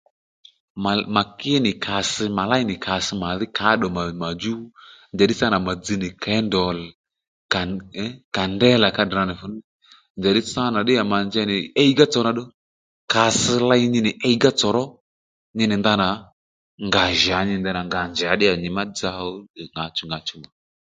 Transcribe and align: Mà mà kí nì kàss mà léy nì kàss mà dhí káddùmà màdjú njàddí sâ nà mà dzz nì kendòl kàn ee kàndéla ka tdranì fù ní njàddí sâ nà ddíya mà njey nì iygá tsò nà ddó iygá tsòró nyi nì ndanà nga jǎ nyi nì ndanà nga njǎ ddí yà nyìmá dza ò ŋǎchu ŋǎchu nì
Mà 0.83 0.91
mà 1.15 1.21
kí 1.39 1.51
nì 1.65 1.71
kàss 1.85 2.11
mà 2.37 2.43
léy 2.51 2.63
nì 2.69 2.75
kàss 2.85 3.07
mà 3.21 3.27
dhí 3.39 3.47
káddùmà 3.57 4.01
màdjú 4.21 4.53
njàddí 5.13 5.33
sâ 5.39 5.45
nà 5.53 5.57
mà 5.67 5.73
dzz 5.83 5.97
nì 6.03 6.09
kendòl 6.23 6.77
kàn 7.53 7.69
ee 8.03 8.11
kàndéla 8.35 8.87
ka 8.95 9.03
tdranì 9.07 9.33
fù 9.39 9.47
ní 9.53 9.59
njàddí 10.19 10.41
sâ 10.51 10.63
nà 10.73 10.79
ddíya 10.83 11.03
mà 11.11 11.17
njey 11.27 11.45
nì 11.51 11.57
iygá 11.83 12.05
tsò 12.11 12.19
nà 12.25 12.31
ddó 12.33 12.43
iygá 14.29 14.49
tsòró 14.59 14.83
nyi 15.57 15.65
nì 15.69 15.75
ndanà 15.81 16.07
nga 16.85 17.03
jǎ 17.23 17.37
nyi 17.47 17.53
nì 17.55 17.61
ndanà 17.63 17.81
nga 17.87 17.99
njǎ 18.11 18.27
ddí 18.35 18.45
yà 18.49 18.53
nyìmá 18.63 18.81
dza 18.95 19.09
ò 19.25 19.27
ŋǎchu 19.75 20.03
ŋǎchu 20.09 20.35
nì 20.41 20.47